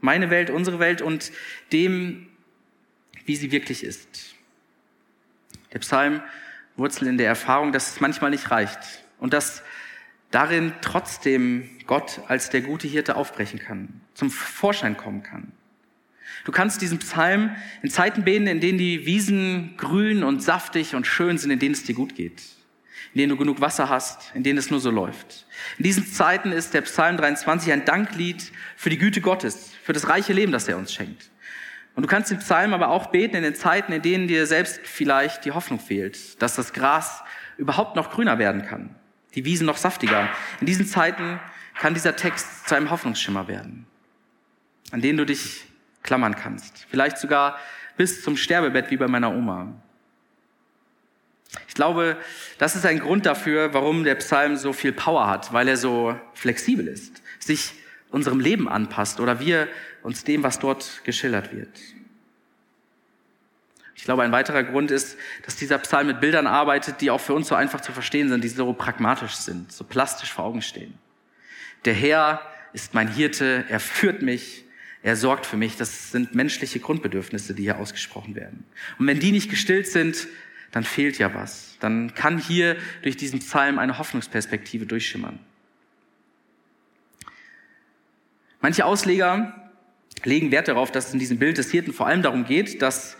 meine 0.00 0.30
Welt, 0.30 0.50
unsere 0.50 0.80
Welt, 0.80 1.02
und 1.02 1.30
dem, 1.72 2.28
wie 3.26 3.36
sie 3.36 3.52
wirklich 3.52 3.84
ist. 3.84 4.34
Der 5.72 5.80
Psalm 5.80 6.22
wurzelt 6.78 7.10
in 7.10 7.18
der 7.18 7.28
Erfahrung, 7.28 7.72
dass 7.72 7.92
es 7.92 8.00
manchmal 8.00 8.30
nicht 8.30 8.50
reicht 8.50 8.78
und 9.18 9.32
dass 9.34 9.62
darin 10.30 10.72
trotzdem 10.80 11.68
Gott 11.86 12.20
als 12.28 12.50
der 12.50 12.60
gute 12.60 12.88
Hirte 12.88 13.16
aufbrechen 13.16 13.58
kann, 13.58 14.00
zum 14.14 14.30
Vorschein 14.30 14.96
kommen 14.96 15.22
kann. 15.22 15.52
Du 16.44 16.52
kannst 16.52 16.80
diesen 16.80 16.98
Psalm 16.98 17.56
in 17.82 17.90
Zeiten 17.90 18.24
beten, 18.24 18.46
in 18.46 18.60
denen 18.60 18.78
die 18.78 19.06
Wiesen 19.06 19.74
grün 19.76 20.22
und 20.22 20.42
saftig 20.42 20.94
und 20.94 21.06
schön 21.06 21.36
sind, 21.36 21.50
in 21.50 21.58
denen 21.58 21.74
es 21.74 21.84
dir 21.84 21.94
gut 21.94 22.14
geht 22.14 22.42
in 23.14 23.22
denen 23.22 23.30
du 23.30 23.36
genug 23.36 23.60
Wasser 23.60 23.88
hast, 23.88 24.32
in 24.34 24.42
denen 24.42 24.58
es 24.58 24.70
nur 24.70 24.80
so 24.80 24.90
läuft. 24.90 25.46
In 25.78 25.84
diesen 25.84 26.06
Zeiten 26.06 26.52
ist 26.52 26.74
der 26.74 26.82
Psalm 26.82 27.16
23 27.16 27.72
ein 27.72 27.84
Danklied 27.84 28.52
für 28.76 28.90
die 28.90 28.98
Güte 28.98 29.20
Gottes, 29.20 29.72
für 29.82 29.92
das 29.92 30.08
reiche 30.08 30.32
Leben, 30.32 30.52
das 30.52 30.68
er 30.68 30.76
uns 30.76 30.92
schenkt. 30.92 31.30
Und 31.98 32.02
du 32.02 32.08
kannst 32.08 32.30
den 32.30 32.38
Psalm 32.38 32.74
aber 32.74 32.90
auch 32.90 33.06
beten 33.06 33.34
in 33.34 33.42
den 33.42 33.56
Zeiten, 33.56 33.90
in 33.90 34.00
denen 34.00 34.28
dir 34.28 34.46
selbst 34.46 34.78
vielleicht 34.84 35.44
die 35.44 35.50
Hoffnung 35.50 35.80
fehlt, 35.80 36.40
dass 36.40 36.54
das 36.54 36.72
Gras 36.72 37.24
überhaupt 37.56 37.96
noch 37.96 38.12
grüner 38.12 38.38
werden 38.38 38.64
kann, 38.64 38.94
die 39.34 39.44
Wiesen 39.44 39.66
noch 39.66 39.78
saftiger. 39.78 40.28
In 40.60 40.68
diesen 40.68 40.86
Zeiten 40.86 41.40
kann 41.76 41.94
dieser 41.94 42.14
Text 42.14 42.68
zu 42.68 42.76
einem 42.76 42.90
Hoffnungsschimmer 42.90 43.48
werden, 43.48 43.84
an 44.92 45.00
den 45.00 45.16
du 45.16 45.26
dich 45.26 45.64
klammern 46.04 46.36
kannst. 46.36 46.86
Vielleicht 46.88 47.18
sogar 47.18 47.58
bis 47.96 48.22
zum 48.22 48.36
Sterbebett 48.36 48.92
wie 48.92 48.96
bei 48.96 49.08
meiner 49.08 49.34
Oma. 49.34 49.74
Ich 51.66 51.74
glaube, 51.74 52.16
das 52.58 52.76
ist 52.76 52.86
ein 52.86 53.00
Grund 53.00 53.26
dafür, 53.26 53.74
warum 53.74 54.04
der 54.04 54.14
Psalm 54.14 54.56
so 54.56 54.72
viel 54.72 54.92
Power 54.92 55.26
hat, 55.26 55.52
weil 55.52 55.66
er 55.66 55.76
so 55.76 56.14
flexibel 56.34 56.86
ist, 56.86 57.24
sich 57.40 57.74
unserem 58.10 58.40
Leben 58.40 58.68
anpasst 58.68 59.20
oder 59.20 59.40
wir 59.40 59.68
uns 60.02 60.24
dem, 60.24 60.42
was 60.42 60.58
dort 60.58 61.02
geschildert 61.04 61.52
wird. 61.52 61.78
Ich 63.94 64.04
glaube, 64.04 64.22
ein 64.22 64.32
weiterer 64.32 64.62
Grund 64.62 64.90
ist, 64.90 65.18
dass 65.44 65.56
dieser 65.56 65.78
Psalm 65.78 66.06
mit 66.06 66.20
Bildern 66.20 66.46
arbeitet, 66.46 67.00
die 67.00 67.10
auch 67.10 67.20
für 67.20 67.34
uns 67.34 67.48
so 67.48 67.54
einfach 67.54 67.80
zu 67.80 67.92
verstehen 67.92 68.28
sind, 68.28 68.44
die 68.44 68.48
so 68.48 68.72
pragmatisch 68.72 69.34
sind, 69.34 69.72
so 69.72 69.84
plastisch 69.84 70.32
vor 70.32 70.44
Augen 70.44 70.62
stehen. 70.62 70.94
Der 71.84 71.94
Herr 71.94 72.40
ist 72.72 72.94
mein 72.94 73.08
Hirte, 73.08 73.64
er 73.68 73.80
führt 73.80 74.22
mich, 74.22 74.64
er 75.02 75.16
sorgt 75.16 75.46
für 75.46 75.56
mich. 75.56 75.76
Das 75.76 76.12
sind 76.12 76.34
menschliche 76.34 76.80
Grundbedürfnisse, 76.80 77.54
die 77.54 77.62
hier 77.64 77.78
ausgesprochen 77.78 78.34
werden. 78.34 78.64
Und 78.98 79.06
wenn 79.06 79.18
die 79.18 79.32
nicht 79.32 79.50
gestillt 79.50 79.88
sind, 79.88 80.28
dann 80.70 80.84
fehlt 80.84 81.18
ja 81.18 81.34
was. 81.34 81.76
Dann 81.80 82.14
kann 82.14 82.38
hier 82.38 82.76
durch 83.02 83.16
diesen 83.16 83.40
Psalm 83.40 83.78
eine 83.78 83.98
Hoffnungsperspektive 83.98 84.86
durchschimmern. 84.86 85.38
Manche 88.60 88.84
Ausleger 88.84 89.70
legen 90.24 90.50
Wert 90.50 90.68
darauf, 90.68 90.90
dass 90.90 91.08
es 91.08 91.12
in 91.12 91.18
diesem 91.18 91.38
Bild 91.38 91.58
des 91.58 91.70
Hirten 91.70 91.92
vor 91.92 92.06
allem 92.06 92.22
darum 92.22 92.44
geht, 92.44 92.82
dass 92.82 93.16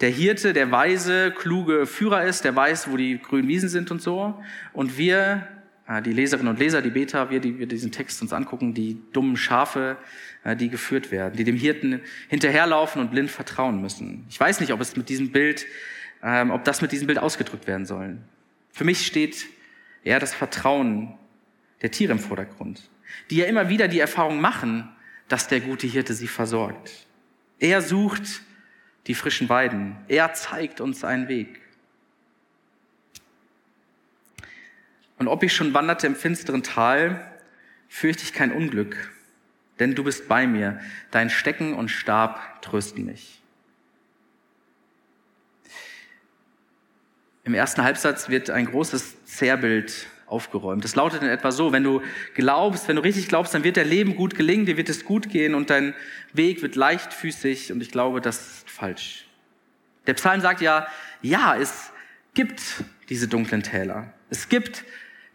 der 0.00 0.10
Hirte 0.10 0.52
der 0.52 0.70
weise, 0.70 1.32
kluge 1.32 1.86
Führer 1.86 2.24
ist, 2.24 2.44
der 2.44 2.54
weiß, 2.54 2.90
wo 2.90 2.96
die 2.96 3.18
grünen 3.18 3.48
Wiesen 3.48 3.68
sind 3.68 3.90
und 3.90 4.02
so. 4.02 4.42
Und 4.72 4.98
wir, 4.98 5.46
äh, 5.86 6.02
die 6.02 6.12
Leserinnen 6.12 6.48
und 6.48 6.58
Leser, 6.58 6.82
die 6.82 6.90
Beta, 6.90 7.30
wir, 7.30 7.40
die 7.40 7.58
wir 7.58 7.66
diesen 7.66 7.92
Text 7.92 8.20
uns 8.20 8.32
angucken, 8.32 8.74
die 8.74 8.98
dummen 9.12 9.36
Schafe, 9.36 9.96
äh, 10.44 10.56
die 10.56 10.68
geführt 10.68 11.10
werden, 11.10 11.36
die 11.36 11.44
dem 11.44 11.56
Hirten 11.56 12.00
hinterherlaufen 12.28 13.00
und 13.00 13.10
blind 13.10 13.30
vertrauen 13.30 13.80
müssen. 13.80 14.26
Ich 14.28 14.40
weiß 14.40 14.60
nicht, 14.60 14.72
ob 14.72 14.80
es 14.80 14.96
mit 14.96 15.08
diesem 15.08 15.30
Bild 15.30 15.66
ähm, 16.22 16.50
ob 16.50 16.64
das 16.64 16.80
mit 16.80 16.92
diesem 16.92 17.06
Bild 17.06 17.18
ausgedrückt 17.18 17.66
werden 17.66 17.84
soll. 17.84 18.18
Für 18.70 18.84
mich 18.84 19.06
steht 19.06 19.46
eher 20.04 20.20
das 20.20 20.34
Vertrauen 20.34 21.14
der 21.82 21.90
Tiere 21.90 22.12
im 22.12 22.18
Vordergrund, 22.18 22.88
die 23.30 23.36
ja 23.36 23.46
immer 23.46 23.68
wieder 23.68 23.88
die 23.88 24.00
Erfahrung 24.00 24.40
machen, 24.40 24.88
dass 25.28 25.48
der 25.48 25.60
gute 25.60 25.86
Hirte 25.86 26.14
sie 26.14 26.28
versorgt. 26.28 27.06
Er 27.58 27.82
sucht 27.82 28.42
die 29.06 29.14
frischen 29.14 29.48
Weiden. 29.48 29.96
Er 30.08 30.32
zeigt 30.34 30.80
uns 30.80 31.04
einen 31.04 31.28
Weg. 31.28 31.60
Und 35.18 35.28
ob 35.28 35.42
ich 35.42 35.54
schon 35.54 35.74
wanderte 35.74 36.06
im 36.06 36.16
finsteren 36.16 36.62
Tal, 36.62 37.32
fürchte 37.88 38.24
ich 38.24 38.32
kein 38.32 38.52
Unglück, 38.52 39.12
denn 39.78 39.94
du 39.94 40.04
bist 40.04 40.28
bei 40.28 40.46
mir. 40.46 40.80
Dein 41.10 41.30
Stecken 41.30 41.74
und 41.74 41.90
Stab 41.90 42.62
trösten 42.62 43.04
mich. 43.04 43.40
Im 47.44 47.54
ersten 47.54 47.82
Halbsatz 47.82 48.28
wird 48.28 48.50
ein 48.50 48.66
großes 48.66 49.24
Zerrbild 49.24 50.06
aufgeräumt. 50.32 50.82
Das 50.82 50.96
lautet 50.96 51.22
in 51.22 51.28
etwa 51.28 51.52
so, 51.52 51.72
wenn 51.72 51.84
du 51.84 52.02
glaubst, 52.34 52.88
wenn 52.88 52.96
du 52.96 53.02
richtig 53.02 53.28
glaubst, 53.28 53.54
dann 53.54 53.62
wird 53.62 53.76
dein 53.76 53.88
Leben 53.88 54.16
gut 54.16 54.34
gelingen, 54.34 54.66
dir 54.66 54.76
wird 54.76 54.88
es 54.88 55.04
gut 55.04 55.28
gehen 55.28 55.54
und 55.54 55.70
dein 55.70 55.94
Weg 56.32 56.62
wird 56.62 56.74
leichtfüßig 56.74 57.70
und 57.70 57.82
ich 57.82 57.90
glaube, 57.90 58.20
das 58.20 58.40
ist 58.40 58.70
falsch. 58.70 59.26
Der 60.06 60.14
Psalm 60.14 60.40
sagt 60.40 60.60
ja, 60.60 60.86
ja, 61.20 61.56
es 61.56 61.92
gibt 62.34 62.60
diese 63.08 63.28
dunklen 63.28 63.62
Täler. 63.62 64.12
Es 64.30 64.48
gibt 64.48 64.84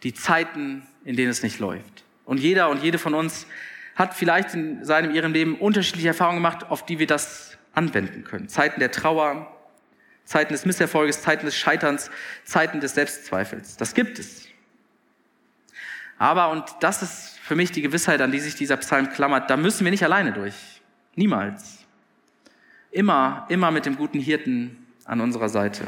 die 0.04 0.13
Zeiten, 0.13 0.86
in 1.06 1.16
denen 1.16 1.30
es 1.30 1.44
nicht 1.44 1.60
läuft. 1.60 2.04
Und 2.25 2.39
jeder 2.39 2.70
und 2.70 2.84
jede 2.84 2.98
von 2.98 3.13
uns 3.13 3.48
hat 3.96 4.13
vielleicht 4.13 4.54
in 4.54 4.84
seinem, 4.84 5.13
ihrem 5.13 5.32
Leben 5.32 5.56
unterschiedliche 5.56 6.10
Erfahrungen 6.10 6.38
gemacht, 6.38 6.70
auf 6.70 6.86
die 6.86 7.00
wir 7.00 7.08
das 7.08 7.58
anwenden 7.74 8.24
können. 8.24 8.50
Zeiten 8.50 8.80
der 8.80 8.92
Trauer, 8.92 9.56
Zeiten 10.25 10.54
des 10.54 10.66
Misserfolges, 10.66 11.22
Zeiten 11.22 11.46
des 11.46 11.56
Scheiterns, 11.56 12.12
Zeiten 12.44 12.82
des 12.82 12.94
Selbstzweifels. 12.96 13.77
Das 13.77 13.94
gibt 13.94 14.20
es. 14.20 14.48
Aber, 16.17 16.50
und 16.50 16.63
das 16.81 17.03
ist 17.03 17.39
für 17.39 17.55
mich 17.55 17.71
die 17.71 17.81
Gewissheit, 17.81 18.21
an 18.21 18.31
die 18.31 18.39
sich 18.39 18.55
dieser 18.55 18.77
Psalm 18.77 19.09
klammert, 19.09 19.50
da 19.50 19.57
müssen 19.57 19.83
wir 19.86 19.91
nicht 19.91 20.03
alleine 20.03 20.33
durch. 20.33 20.55
Niemals. 21.15 21.86
Immer, 22.91 23.45
immer 23.50 23.71
mit 23.71 23.86
dem 23.86 23.95
guten 23.95 24.19
Hirten 24.19 24.88
an 25.05 25.21
unserer 25.21 25.50
Seite. 25.50 25.86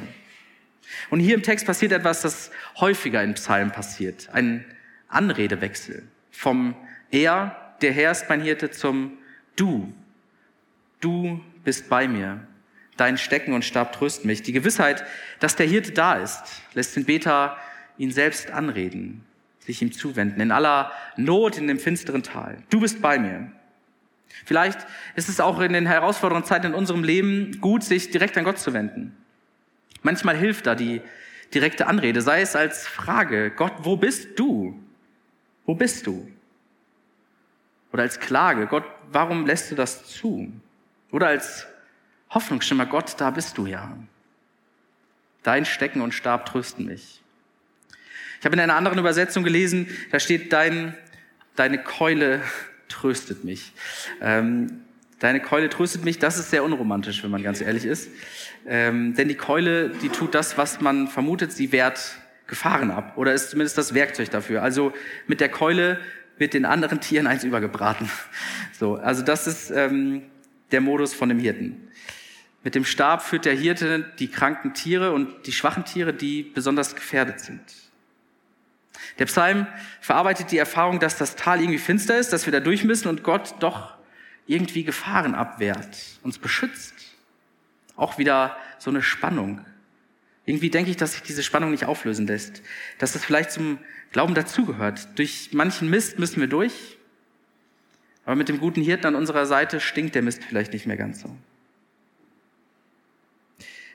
Und 1.09 1.19
hier 1.19 1.35
im 1.35 1.43
Text 1.43 1.65
passiert 1.65 1.91
etwas, 1.91 2.21
das 2.21 2.51
häufiger 2.79 3.23
in 3.23 3.33
Psalmen 3.33 3.71
passiert. 3.71 4.29
Ein 4.31 4.65
Anredewechsel. 5.07 6.07
Vom 6.31 6.75
Er, 7.11 7.75
der 7.81 7.91
Herr 7.91 8.11
ist 8.11 8.29
mein 8.29 8.41
Hirte, 8.41 8.71
zum 8.71 9.17
Du. 9.55 9.93
Du 10.99 11.43
bist 11.63 11.89
bei 11.89 12.07
mir 12.07 12.39
dein 12.99 13.17
Stecken 13.17 13.53
und 13.53 13.63
Stab 13.63 13.93
trösten 13.93 14.27
mich. 14.27 14.43
Die 14.43 14.51
Gewissheit, 14.51 15.05
dass 15.39 15.55
der 15.55 15.67
Hirte 15.67 15.91
da 15.91 16.15
ist, 16.15 16.41
lässt 16.73 16.95
den 16.95 17.05
Beter 17.05 17.57
ihn 17.97 18.11
selbst 18.11 18.51
anreden, 18.51 19.25
sich 19.69 19.83
ihm 19.83 19.91
zuwenden, 19.91 20.41
in 20.41 20.51
aller 20.51 20.91
Not 21.15 21.57
in 21.57 21.67
dem 21.67 21.79
finsteren 21.79 22.23
Tal. 22.23 22.57
Du 22.71 22.79
bist 22.79 23.01
bei 23.01 23.19
mir. 23.19 23.51
Vielleicht 24.45 24.79
ist 25.15 25.29
es 25.29 25.39
auch 25.39 25.59
in 25.59 25.73
den 25.73 25.85
herausfordernden 25.85 26.47
Zeiten 26.47 26.67
in 26.67 26.73
unserem 26.73 27.03
Leben 27.03 27.59
gut, 27.61 27.83
sich 27.83 28.09
direkt 28.09 28.37
an 28.37 28.45
Gott 28.45 28.57
zu 28.57 28.73
wenden. 28.73 29.15
Manchmal 30.01 30.35
hilft 30.35 30.65
da 30.65 30.73
die 30.73 31.01
direkte 31.53 31.85
Anrede, 31.87 32.21
sei 32.21 32.41
es 32.41 32.55
als 32.55 32.87
Frage, 32.87 33.51
Gott, 33.51 33.73
wo 33.79 33.95
bist 33.95 34.39
du? 34.39 34.79
Wo 35.65 35.75
bist 35.75 36.07
du? 36.07 36.27
Oder 37.91 38.03
als 38.03 38.19
Klage, 38.19 38.65
Gott, 38.65 38.85
warum 39.11 39.45
lässt 39.45 39.69
du 39.69 39.75
das 39.75 40.05
zu? 40.05 40.51
Oder 41.11 41.27
als 41.27 41.67
Hoffnungsschimmer, 42.31 42.87
Gott, 42.87 43.15
da 43.19 43.29
bist 43.29 43.57
du 43.57 43.67
ja. 43.67 43.97
Dein 45.43 45.65
Stecken 45.65 46.01
und 46.01 46.13
Stab 46.13 46.45
trösten 46.45 46.85
mich. 46.85 47.21
Ich 48.39 48.45
habe 48.45 48.55
in 48.55 48.61
einer 48.61 48.75
anderen 48.75 48.99
Übersetzung 48.99 49.43
gelesen, 49.43 49.87
da 50.11 50.19
steht 50.19 50.53
dein, 50.53 50.95
deine 51.55 51.77
Keule 51.77 52.41
tröstet 52.87 53.43
mich. 53.43 53.73
Ähm, 54.21 54.81
deine 55.19 55.41
Keule 55.41 55.69
tröstet 55.69 56.05
mich, 56.05 56.19
das 56.19 56.39
ist 56.39 56.49
sehr 56.49 56.63
unromantisch, 56.63 57.21
wenn 57.21 57.31
man 57.31 57.43
ganz 57.43 57.59
ehrlich 57.59 57.85
ist. 57.85 58.09
Ähm, 58.65 59.13
denn 59.15 59.27
die 59.27 59.35
Keule, 59.35 59.89
die 59.89 60.09
tut 60.09 60.35
das, 60.35 60.57
was 60.57 60.79
man 60.79 61.07
vermutet, 61.07 61.51
sie 61.51 61.71
wehrt 61.71 62.15
Gefahren 62.47 62.91
ab 62.91 63.13
oder 63.17 63.33
ist 63.33 63.51
zumindest 63.51 63.77
das 63.77 63.93
Werkzeug 63.93 64.31
dafür. 64.31 64.63
Also 64.63 64.93
mit 65.27 65.41
der 65.41 65.49
Keule 65.49 65.99
wird 66.37 66.53
den 66.53 66.65
anderen 66.65 67.01
Tieren 67.01 67.27
eins 67.27 67.43
übergebraten. 67.43 68.09
So, 68.79 68.95
also 68.95 69.21
das 69.21 69.45
ist 69.45 69.71
ähm, 69.71 70.21
der 70.71 70.79
Modus 70.79 71.13
von 71.13 71.27
dem 71.27 71.39
Hirten. 71.39 71.89
Mit 72.63 72.75
dem 72.75 72.85
Stab 72.85 73.21
führt 73.21 73.43
der 73.43 73.53
Hirte 73.53 74.05
die 74.19 74.29
kranken 74.29 74.73
Tiere 74.73 75.11
und 75.11 75.45
die 75.45 75.51
schwachen 75.51 75.83
Tiere, 75.83 76.13
die 76.13 76.43
besonders 76.43 76.95
gefährdet 76.95 77.41
sind. 77.41 77.61
Der 79.19 79.25
Psalm 79.25 79.67
verarbeitet 79.99 80.51
die 80.51 80.57
Erfahrung, 80.57 80.99
dass 80.99 81.17
das 81.17 81.35
Tal 81.35 81.59
irgendwie 81.59 81.77
finster 81.77 82.17
ist, 82.17 82.33
dass 82.33 82.45
wir 82.45 82.53
da 82.53 82.61
durch 82.61 82.83
müssen 82.85 83.09
und 83.09 83.23
Gott 83.23 83.55
doch 83.59 83.95
irgendwie 84.47 84.83
Gefahren 84.83 85.35
abwehrt, 85.35 86.19
uns 86.23 86.39
beschützt. 86.39 86.95
Auch 87.95 88.17
wieder 88.17 88.57
so 88.79 88.89
eine 88.89 89.01
Spannung. 89.01 89.63
Irgendwie 90.45 90.69
denke 90.69 90.89
ich, 90.89 90.97
dass 90.97 91.11
sich 91.11 91.21
diese 91.21 91.43
Spannung 91.43 91.69
nicht 91.69 91.85
auflösen 91.85 92.25
lässt. 92.25 92.63
Dass 92.97 93.11
das 93.11 93.23
vielleicht 93.23 93.51
zum 93.51 93.77
Glauben 94.11 94.33
dazugehört. 94.33 95.07
Durch 95.19 95.49
manchen 95.51 95.89
Mist 95.89 96.17
müssen 96.17 96.39
wir 96.39 96.47
durch. 96.47 96.97
Aber 98.25 98.35
mit 98.35 98.49
dem 98.49 98.59
guten 98.59 98.81
Hirten 98.81 99.05
an 99.05 99.15
unserer 99.15 99.45
Seite 99.45 99.79
stinkt 99.79 100.15
der 100.15 100.21
Mist 100.21 100.43
vielleicht 100.43 100.73
nicht 100.73 100.87
mehr 100.87 100.97
ganz 100.97 101.21
so. 101.21 101.35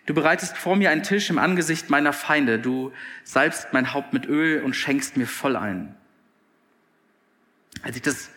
Du 0.07 0.15
bereitest 0.15 0.57
vor 0.57 0.77
mir 0.77 0.91
einen 0.91 1.03
Tisch 1.03 1.31
im 1.31 1.39
Angesicht 1.39 1.89
meiner 1.89 2.13
Feinde. 2.13 2.59
Du 2.59 2.93
salbst 3.23 3.73
mein 3.73 3.95
Haupt 3.95 4.13
mit 4.13 4.27
Öl 4.27 4.63
und 4.63 4.75
schenkst 4.75 5.17
mir 5.17 5.27
voll 5.27 5.57
ein. 5.57 5.95
Als 7.83 7.97
ich 7.97 8.03
das 8.03 8.31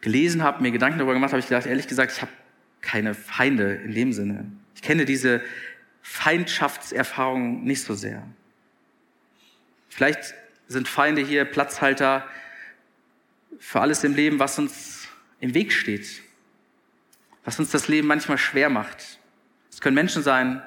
gelesen 0.00 0.42
habe, 0.42 0.62
mir 0.62 0.70
Gedanken 0.70 0.98
darüber 0.98 1.14
gemacht 1.14 1.32
habe, 1.32 1.40
ich 1.40 1.48
gedacht, 1.48 1.66
ehrlich 1.66 1.88
gesagt, 1.88 2.12
ich 2.12 2.22
habe 2.22 2.32
keine 2.80 3.14
Feinde 3.14 3.74
in 3.74 3.92
dem 3.92 4.12
Sinne. 4.12 4.50
Ich 4.74 4.82
kenne 4.82 5.04
diese 5.04 5.42
Feindschaftserfahrung 6.02 7.64
nicht 7.64 7.82
so 7.82 7.94
sehr. 7.94 8.22
Vielleicht 9.88 10.34
sind 10.68 10.88
Feinde 10.88 11.22
hier 11.22 11.44
Platzhalter 11.44 12.26
für 13.58 13.80
alles 13.80 14.04
im 14.04 14.14
Leben, 14.14 14.38
was 14.38 14.58
uns 14.58 15.08
im 15.40 15.54
Weg 15.54 15.72
steht, 15.72 16.22
was 17.44 17.58
uns 17.58 17.70
das 17.70 17.88
Leben 17.88 18.06
manchmal 18.06 18.38
schwer 18.38 18.70
macht. 18.70 19.15
Es 19.76 19.82
können 19.82 19.94
Menschen 19.94 20.22
sein, 20.22 20.62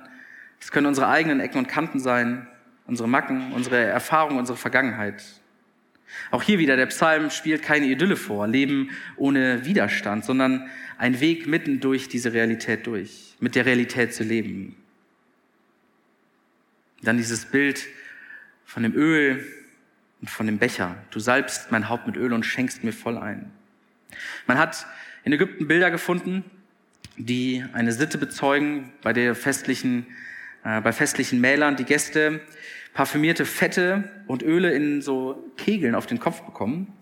es 0.62 0.70
können 0.70 0.86
unsere 0.86 1.08
eigenen 1.08 1.40
Ecken 1.40 1.58
und 1.58 1.68
Kanten 1.68 2.00
sein, 2.00 2.48
unsere 2.86 3.10
Macken, 3.10 3.54
unsere 3.54 3.78
Erfahrungen, 3.78 4.38
unsere 4.38 4.56
Vergangenheit. 4.56 5.24
Auch 6.30 6.44
hier 6.44 6.60
wieder, 6.60 6.78
der 6.78 6.86
Psalm 6.86 7.32
spielt 7.32 7.64
keine 7.64 7.88
Idylle 7.88 8.16
vor, 8.16 8.48
Leben 8.48 8.92
ohne 9.18 9.66
Widerstand, 9.66 10.26
sondern 10.26 10.70
ein 11.00 11.20
Weg 11.22 11.48
mitten 11.48 11.80
durch 11.80 12.08
diese 12.08 12.34
Realität 12.34 12.86
durch, 12.86 13.36
mit 13.40 13.56
der 13.56 13.66
Realität 13.66 14.14
zu 14.14 14.24
leben. 14.24 14.76
Dann 17.02 17.18
dieses 17.18 17.46
Bild 17.46 17.88
von 18.64 18.84
dem 18.84 18.94
Öl 18.94 19.44
und 20.22 20.30
von 20.30 20.46
dem 20.46 20.60
Becher. 20.60 20.96
Du 21.10 21.20
salbst 21.20 21.72
mein 21.72 21.90
Haupt 21.90 22.06
mit 22.06 22.16
Öl 22.16 22.32
und 22.32 22.46
schenkst 22.46 22.84
mir 22.84 22.94
voll 22.94 23.18
ein. 23.18 23.52
Man 24.46 24.60
hat 24.60 24.86
in 25.24 25.34
Ägypten 25.34 25.68
Bilder 25.68 25.90
gefunden, 25.90 26.44
die 27.20 27.64
eine 27.74 27.92
Sitte 27.92 28.18
bezeugen, 28.18 28.92
bei 29.02 29.14
der 29.14 29.36
festlichen, 29.36 30.08
äh, 30.64 30.82
bei 30.82 30.92
festlichen 30.92 31.40
Mählern 31.42 31.76
die 31.76 31.84
Gäste 31.84 32.42
parfümierte 32.94 33.46
Fette 33.46 34.10
und 34.26 34.42
Öle 34.42 34.72
in 34.72 35.02
so 35.02 35.52
Kegeln 35.58 35.96
auf 35.96 36.08
den 36.08 36.20
Kopf 36.20 36.42
bekommen. 36.42 36.94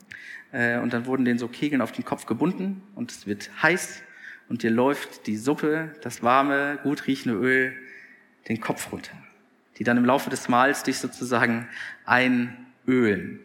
Äh, 0.52 0.80
und 0.80 0.94
dann 0.94 1.06
wurden 1.06 1.24
denen 1.24 1.40
so 1.40 1.48
Kegeln 1.48 1.82
auf 1.82 1.92
den 1.92 2.04
Kopf 2.04 2.26
gebunden 2.26 2.82
und 2.96 3.12
es 3.12 3.28
wird 3.28 3.50
heiß 3.62 4.02
und 4.50 4.64
dir 4.64 4.72
läuft 4.72 5.28
die 5.28 5.38
Suppe, 5.38 5.92
das 6.02 6.24
warme, 6.24 6.80
gut 6.84 7.08
riechende 7.08 7.38
Öl 7.38 7.74
den 8.48 8.62
Kopf 8.62 8.92
runter, 8.92 9.12
die 9.78 9.84
dann 9.84 9.98
im 9.98 10.06
Laufe 10.06 10.30
des 10.30 10.48
Mahls 10.50 10.84
dich 10.84 10.98
sozusagen 11.00 11.68
einölen. 12.06 13.40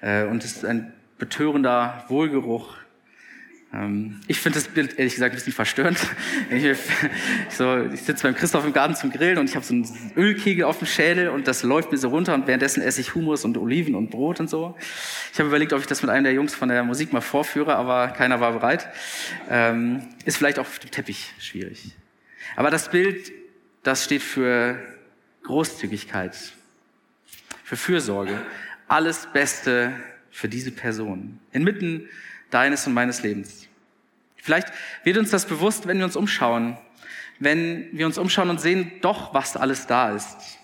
Äh, 0.00 0.24
und 0.24 0.44
es 0.44 0.58
ist 0.58 0.64
ein 0.64 0.92
betörender 1.18 2.04
Wohlgeruch, 2.08 2.76
ich 4.28 4.40
finde 4.40 4.58
das 4.58 4.68
Bild 4.68 4.98
ehrlich 4.98 5.12
gesagt 5.12 5.34
ein 5.34 5.36
bisschen 5.36 5.52
verstörend. 5.52 5.98
Ich, 6.50 6.76
so, 7.54 7.84
ich 7.92 8.00
sitze 8.00 8.22
beim 8.22 8.34
Christoph 8.34 8.64
im 8.64 8.72
Garten 8.72 8.94
zum 8.94 9.10
Grillen 9.10 9.36
und 9.36 9.50
ich 9.50 9.56
habe 9.56 9.64
so 9.64 9.74
einen 9.74 9.86
Ölkegel 10.16 10.64
auf 10.64 10.78
dem 10.78 10.86
Schädel 10.86 11.28
und 11.28 11.46
das 11.46 11.62
läuft 11.62 11.92
mir 11.92 11.98
so 11.98 12.08
runter 12.08 12.34
und 12.34 12.46
währenddessen 12.46 12.82
esse 12.82 13.02
ich 13.02 13.14
Hummus 13.14 13.44
und 13.44 13.58
Oliven 13.58 13.94
und 13.94 14.10
Brot 14.10 14.40
und 14.40 14.48
so. 14.48 14.74
Ich 15.32 15.38
habe 15.38 15.48
überlegt, 15.48 15.74
ob 15.74 15.80
ich 15.80 15.86
das 15.86 16.00
mit 16.00 16.10
einem 16.10 16.24
der 16.24 16.32
Jungs 16.32 16.54
von 16.54 16.70
der 16.70 16.82
Musik 16.84 17.12
mal 17.12 17.20
vorführe, 17.20 17.76
aber 17.76 18.08
keiner 18.08 18.40
war 18.40 18.52
bereit. 18.52 18.88
Ähm, 19.50 20.08
ist 20.24 20.38
vielleicht 20.38 20.58
auch 20.58 20.66
auf 20.66 20.78
dem 20.78 20.90
Teppich 20.90 21.34
schwierig. 21.38 21.92
Aber 22.56 22.70
das 22.70 22.90
Bild, 22.90 23.30
das 23.82 24.04
steht 24.04 24.22
für 24.22 24.78
Großzügigkeit, 25.42 26.36
für 27.64 27.76
Fürsorge, 27.76 28.40
alles 28.86 29.28
Beste 29.32 29.92
für 30.30 30.48
diese 30.48 30.70
Person. 30.70 31.38
Inmitten 31.52 32.08
deines 32.50 32.86
und 32.86 32.94
meines 32.94 33.22
Lebens. 33.22 33.68
Vielleicht 34.36 34.68
wird 35.04 35.18
uns 35.18 35.30
das 35.30 35.46
bewusst, 35.46 35.86
wenn 35.86 35.98
wir 35.98 36.04
uns 36.04 36.16
umschauen, 36.16 36.78
wenn 37.38 37.88
wir 37.92 38.06
uns 38.06 38.18
umschauen 38.18 38.50
und 38.50 38.60
sehen 38.60 38.92
doch, 39.02 39.34
was 39.34 39.56
alles 39.56 39.86
da 39.86 40.14
ist. 40.14 40.58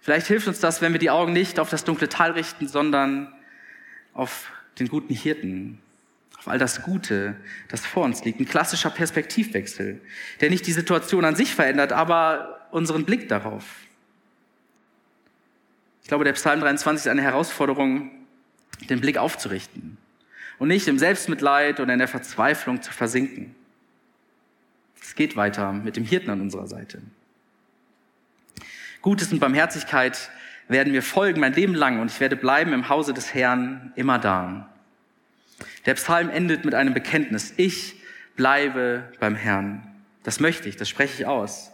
Vielleicht 0.00 0.26
hilft 0.26 0.46
uns 0.48 0.60
das, 0.60 0.82
wenn 0.82 0.92
wir 0.92 0.98
die 0.98 1.10
Augen 1.10 1.32
nicht 1.32 1.58
auf 1.58 1.70
das 1.70 1.84
dunkle 1.84 2.08
Tal 2.08 2.32
richten, 2.32 2.68
sondern 2.68 3.32
auf 4.14 4.50
den 4.78 4.88
guten 4.88 5.14
Hirten, 5.14 5.80
auf 6.38 6.48
all 6.48 6.58
das 6.58 6.82
Gute, 6.82 7.36
das 7.68 7.84
vor 7.84 8.04
uns 8.04 8.24
liegt. 8.24 8.40
Ein 8.40 8.46
klassischer 8.46 8.90
Perspektivwechsel, 8.90 10.00
der 10.40 10.50
nicht 10.50 10.66
die 10.66 10.72
Situation 10.72 11.24
an 11.24 11.36
sich 11.36 11.54
verändert, 11.54 11.92
aber 11.92 12.66
unseren 12.70 13.04
Blick 13.04 13.28
darauf. 13.28 13.64
Ich 16.02 16.08
glaube, 16.08 16.24
der 16.24 16.34
Psalm 16.34 16.60
23 16.60 17.06
ist 17.06 17.10
eine 17.10 17.22
Herausforderung, 17.22 18.10
den 18.88 19.00
Blick 19.00 19.18
aufzurichten 19.18 19.98
und 20.58 20.68
nicht 20.68 20.88
im 20.88 20.98
Selbstmitleid 20.98 21.80
oder 21.80 21.92
in 21.92 21.98
der 21.98 22.08
Verzweiflung 22.08 22.82
zu 22.82 22.92
versinken. 22.92 23.54
Es 25.00 25.14
geht 25.14 25.36
weiter 25.36 25.72
mit 25.72 25.96
dem 25.96 26.04
Hirten 26.04 26.30
an 26.30 26.40
unserer 26.40 26.66
Seite. 26.66 27.00
Gutes 29.02 29.32
und 29.32 29.38
Barmherzigkeit 29.38 30.30
werden 30.68 30.92
mir 30.92 31.02
folgen 31.02 31.40
mein 31.40 31.52
Leben 31.52 31.74
lang 31.74 32.00
und 32.00 32.10
ich 32.10 32.18
werde 32.18 32.36
bleiben 32.36 32.72
im 32.72 32.88
Hause 32.88 33.14
des 33.14 33.34
Herrn 33.34 33.92
immer 33.94 34.18
da. 34.18 34.68
Der 35.84 35.94
Psalm 35.94 36.28
endet 36.28 36.64
mit 36.64 36.74
einem 36.74 36.92
Bekenntnis. 36.92 37.54
Ich 37.56 38.00
bleibe 38.34 39.04
beim 39.20 39.36
Herrn. 39.36 39.82
Das 40.24 40.40
möchte 40.40 40.68
ich, 40.68 40.76
das 40.76 40.88
spreche 40.88 41.22
ich 41.22 41.26
aus. 41.26 41.70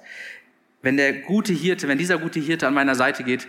Wenn 0.83 0.97
der 0.97 1.13
gute 1.15 1.53
Hirte, 1.53 1.89
wenn 1.89 1.99
dieser 1.99 2.19
gute 2.19 2.41
Hirte 2.41 2.67
an 2.67 2.75
meiner 2.75 2.95
Seite 2.95 3.25
geht, 3.25 3.47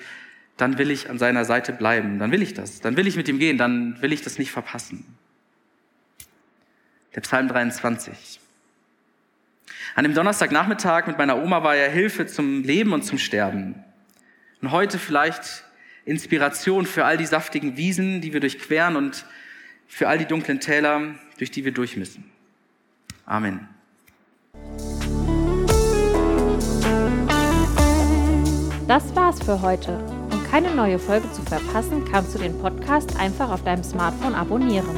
dann 0.55 0.77
will 0.77 0.91
ich 0.91 1.09
an 1.09 1.17
seiner 1.17 1.45
Seite 1.45 1.73
bleiben. 1.73 2.19
Dann 2.19 2.31
will 2.31 2.41
ich 2.41 2.53
das. 2.53 2.79
Dann 2.79 2.95
will 2.95 3.07
ich 3.07 3.15
mit 3.15 3.27
ihm 3.27 3.39
gehen. 3.39 3.57
Dann 3.57 4.01
will 4.01 4.13
ich 4.13 4.21
das 4.21 4.37
nicht 4.37 4.51
verpassen. 4.51 5.03
Der 7.15 7.21
Psalm 7.21 7.47
23. 7.47 8.39
An 9.95 10.03
dem 10.03 10.15
Donnerstagnachmittag 10.15 11.05
mit 11.05 11.17
meiner 11.17 11.41
Oma 11.41 11.63
war 11.63 11.75
er 11.75 11.91
Hilfe 11.91 12.25
zum 12.25 12.63
Leben 12.63 12.93
und 12.93 13.03
zum 13.03 13.19
Sterben. 13.19 13.75
Und 14.61 14.71
heute 14.71 14.97
vielleicht 14.97 15.63
Inspiration 16.05 16.85
für 16.85 17.05
all 17.05 17.17
die 17.17 17.25
saftigen 17.25 17.77
Wiesen, 17.77 18.21
die 18.21 18.33
wir 18.33 18.39
durchqueren 18.39 18.95
und 18.95 19.25
für 19.87 20.07
all 20.07 20.17
die 20.17 20.25
dunklen 20.25 20.59
Täler, 20.59 21.15
durch 21.37 21.51
die 21.51 21.63
wir 21.65 21.71
durch 21.71 21.95
müssen. 21.97 22.31
Amen. 23.25 23.67
Das 28.87 29.15
war's 29.15 29.41
für 29.43 29.61
heute. 29.61 29.97
Um 30.31 30.43
keine 30.49 30.73
neue 30.73 30.99
Folge 30.99 31.31
zu 31.31 31.41
verpassen, 31.43 32.05
kannst 32.11 32.33
du 32.35 32.39
den 32.39 32.57
Podcast 32.59 33.17
einfach 33.17 33.49
auf 33.49 33.63
deinem 33.63 33.83
Smartphone 33.83 34.35
abonnieren. 34.35 34.97